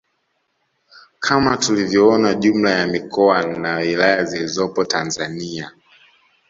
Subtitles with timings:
[1.19, 5.71] Kama tulivyoona jumla ya mikoa na wilaya zilizopo Tanzania